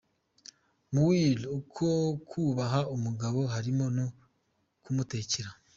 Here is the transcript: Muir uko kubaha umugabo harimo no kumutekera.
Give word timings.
Muir 0.93 1.39
uko 1.59 1.85
kubaha 2.29 2.79
umugabo 2.95 3.39
harimo 3.53 3.85
no 3.95 4.05
kumutekera. 4.83 5.49